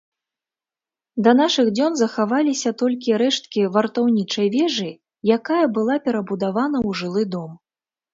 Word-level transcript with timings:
Да 1.25 1.31
нашых 1.41 1.67
дзён 1.75 1.91
захаваліся 1.99 2.71
толькі 2.81 3.13
рэшткі 3.23 3.61
вартаўнічай 3.75 4.47
вежы, 4.55 4.87
якая 5.37 5.61
была 5.77 5.95
перабудавана 6.09 6.77
ў 6.87 7.01
жылы 7.03 7.23
дом. 7.37 7.51